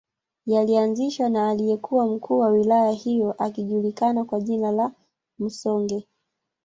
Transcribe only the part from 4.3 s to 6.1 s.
jina la Msonge